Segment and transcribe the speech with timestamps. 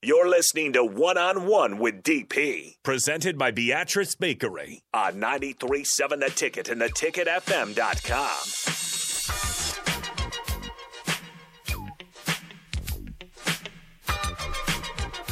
[0.00, 6.30] You're listening to One on One with DP, presented by Beatrice Bakery on 93.7 The
[6.30, 8.38] Ticket and theticketfm.com.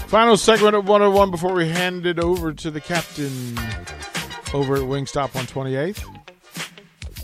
[0.09, 3.57] Final segment of 101 before we hand it over to the captain
[4.53, 6.05] over at Wingstop on 28th.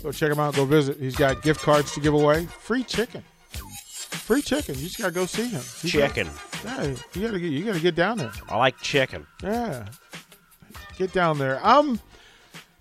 [0.01, 0.55] Go check him out.
[0.55, 0.97] Go visit.
[0.97, 2.45] He's got gift cards to give away.
[2.45, 3.21] Free chicken.
[3.49, 4.75] Free chicken.
[4.75, 5.61] You just gotta go see him.
[5.81, 6.27] He's Chicken.
[6.27, 7.51] Got, yeah, you gotta get.
[7.51, 8.31] You gotta get down there.
[8.49, 9.27] I like chicken.
[9.41, 9.87] Yeah,
[10.97, 11.59] get down there.
[11.65, 11.99] Um,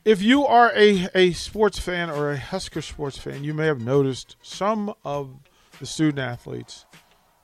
[0.04, 3.80] if you are a a sports fan or a Husker sports fan, you may have
[3.80, 5.40] noticed some of
[5.78, 6.86] the student athletes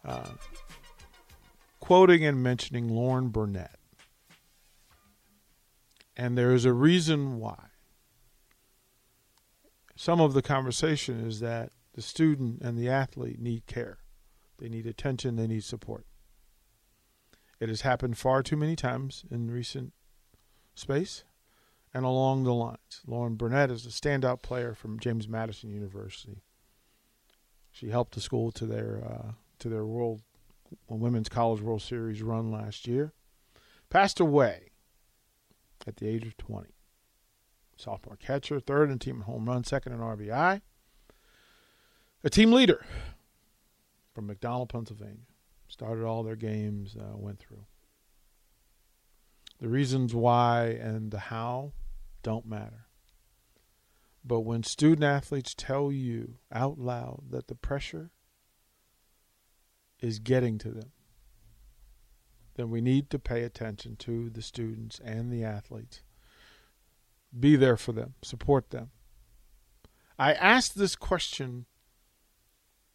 [0.05, 0.31] uh,
[1.81, 3.78] quoting and mentioning Lauren Bernett,
[6.16, 7.56] and there is a reason why.
[9.97, 13.98] Some of the conversation is that the student and the athlete need care.
[14.59, 16.06] They need attention, they need support.
[17.61, 19.92] It has happened far too many times in recent
[20.75, 21.25] space
[21.92, 23.03] and along the lines.
[23.06, 26.43] Lauren Bernett is a standout player from James Madison University.
[27.71, 30.22] She helped the school to their uh, to their World
[30.88, 33.12] Women's College World Series run last year.
[33.91, 34.71] Passed away
[35.87, 36.69] at the age of 20.
[37.77, 40.61] Sophomore catcher, third in team home run, second in RBI.
[42.25, 42.84] A team leader
[44.12, 45.28] from McDonald, Pennsylvania.
[45.69, 47.67] Started all their games, uh, went through.
[49.61, 51.73] The reasons why and the how
[52.23, 52.87] don't matter.
[54.25, 58.11] But when student athletes tell you out loud that the pressure
[60.01, 60.93] is getting to them,
[62.55, 66.03] then we need to pay attention to the students and the athletes.
[67.39, 68.91] Be there for them, support them.
[70.19, 71.67] I asked this question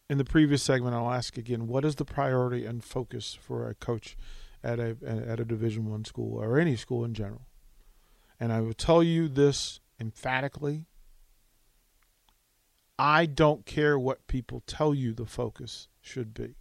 [0.08, 0.94] in the previous segment.
[0.94, 4.16] I'll ask again: What is the priority and focus for a coach
[4.62, 7.46] at a at a Division One school or any school in general?
[8.38, 10.86] And I will tell you this emphatically:
[12.98, 16.56] I don't care what people tell you the focus should be.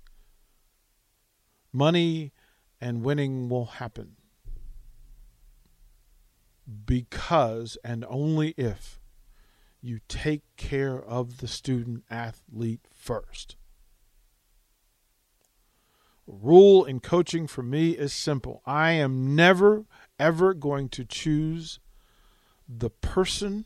[1.71, 2.31] Money
[2.79, 4.15] and winning will happen
[6.85, 8.99] because and only if
[9.83, 13.57] you take care of the student athlete first.
[16.25, 18.61] Rule in coaching for me is simple.
[18.65, 19.83] I am never,
[20.17, 21.81] ever going to choose
[22.67, 23.65] the person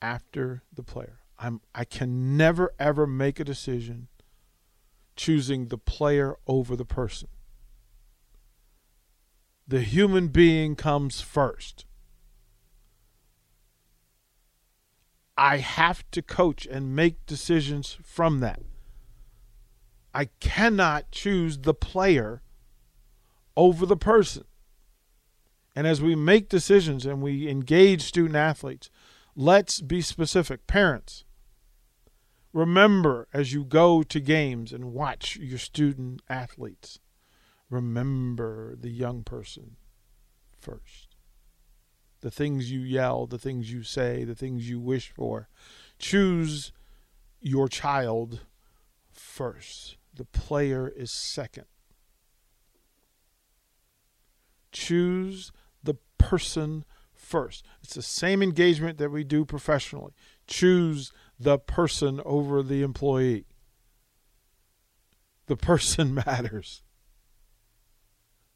[0.00, 1.18] after the player.
[1.38, 4.08] I'm, I can never, ever make a decision
[5.14, 7.28] choosing the player over the person.
[9.68, 11.84] The human being comes first.
[15.36, 18.60] I have to coach and make decisions from that.
[20.14, 22.42] I cannot choose the player
[23.56, 24.44] over the person.
[25.74, 28.88] And as we make decisions and we engage student athletes,
[29.34, 30.66] let's be specific.
[30.66, 31.24] Parents,
[32.54, 36.98] remember as you go to games and watch your student athletes,
[37.68, 39.76] remember the young person
[40.58, 41.15] first
[42.20, 45.48] the things you yell, the things you say, the things you wish for.
[45.98, 46.72] Choose
[47.40, 48.40] your child
[49.12, 49.96] first.
[50.14, 51.66] The player is second.
[54.72, 55.52] Choose
[55.82, 56.84] the person
[57.14, 57.64] first.
[57.82, 60.12] It's the same engagement that we do professionally.
[60.46, 63.46] Choose the person over the employee.
[65.46, 66.82] The person matters.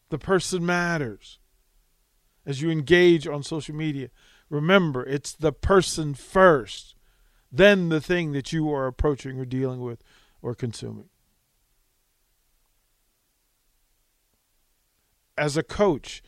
[0.08, 1.38] The person matters
[2.46, 4.08] as you engage on social media.
[4.48, 6.96] Remember, it's the person first,
[7.52, 10.02] then the thing that you are approaching or dealing with
[10.42, 11.08] or consuming.
[15.40, 16.22] as a coach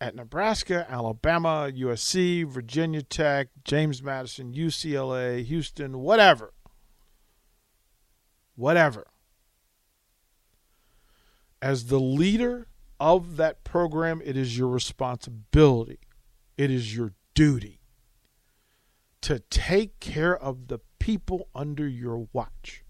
[0.00, 6.54] at Nebraska, Alabama, USC, Virginia Tech, James Madison, UCLA, Houston, whatever.
[8.54, 9.08] Whatever.
[11.60, 15.98] As the leader of that program, it is your responsibility,
[16.56, 17.80] it is your duty
[19.22, 22.84] to take care of the people under your watch.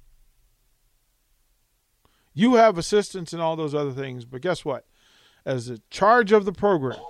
[2.34, 4.84] You have assistants and all those other things, but guess what?
[5.46, 7.00] As the charge of the program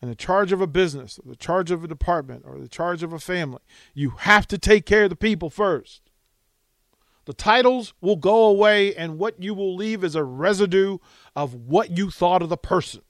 [0.00, 3.02] and the charge of a business, or the charge of a department, or the charge
[3.02, 3.60] of a family,
[3.92, 6.09] you have to take care of the people first.
[7.30, 10.98] The titles will go away, and what you will leave is a residue
[11.36, 13.02] of what you thought of the person.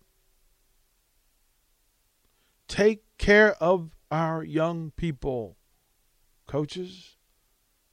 [2.68, 5.56] Take care of our young people,
[6.46, 7.16] coaches,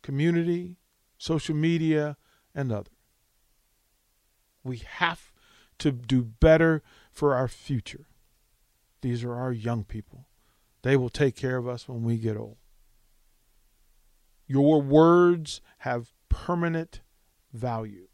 [0.04, 0.76] community,
[1.18, 2.18] social media,
[2.54, 2.92] and others.
[4.66, 5.32] We have
[5.80, 8.10] to do better for our future.
[9.02, 10.28] These are our young people.
[10.82, 12.58] They will take care of us when we get old.
[14.46, 17.02] Your words have permanent
[17.54, 18.08] value.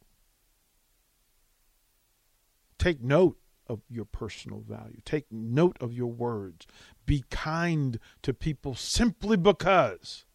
[2.77, 3.37] Take note
[3.67, 4.99] of your personal value.
[5.05, 6.67] Take note of your words.
[7.05, 10.25] Be kind to people simply because.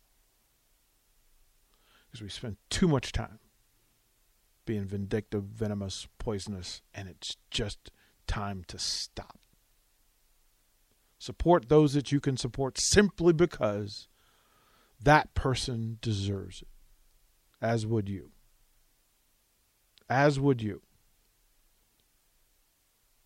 [2.06, 3.38] Because we spend too much time
[4.64, 7.90] being vindictive, venomous, poisonous, and it's just
[8.26, 9.38] time to stop.
[11.19, 14.08] Support those that you can support simply because
[15.02, 16.69] that person deserves it,
[17.60, 18.31] as would you.
[20.08, 20.82] As would you.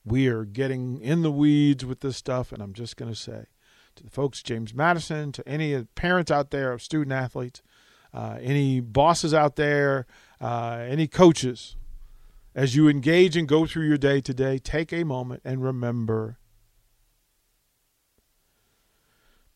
[0.05, 3.47] We are getting in the weeds with this stuff, and I'm just going to say
[3.97, 7.63] to the folks, James Madison, to any parents out there of student athletes,
[8.13, 10.07] uh, any bosses out there,
[10.41, 11.77] uh, any coaches,
[12.55, 16.39] as you engage and go through your day today, take a moment and remember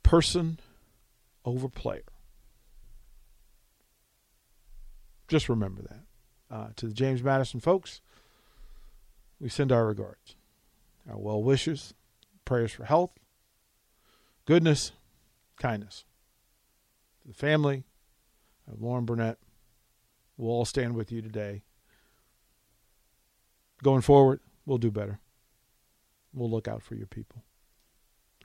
[0.02, 0.58] person
[1.44, 2.04] over player.
[5.28, 6.54] Just remember that.
[6.54, 8.00] Uh, to the James Madison folks,
[9.40, 10.36] we send our regards,
[11.10, 11.94] our well wishes,
[12.44, 13.10] prayers for health,
[14.44, 14.92] goodness,
[15.58, 16.04] kindness.
[17.22, 17.84] To the family
[18.70, 19.38] of Lauren Bernett,
[20.36, 21.62] we'll all stand with you today.
[23.82, 25.18] Going forward, we'll do better.
[26.32, 27.42] We'll look out for your people.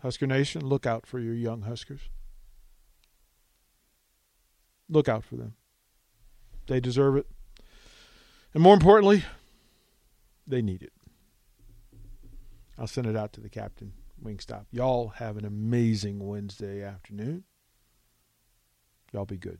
[0.02, 2.02] Husker Nation, look out for your young Huskers.
[4.90, 5.54] Look out for them.
[6.68, 7.28] They deserve it.
[8.54, 9.24] And more importantly,
[10.46, 10.94] they need it.
[12.78, 13.94] I'll send it out to the captain,
[14.24, 14.66] Wingstop.
[14.72, 17.44] Y'all have an amazing Wednesday afternoon.
[19.14, 19.60] Y'all be good.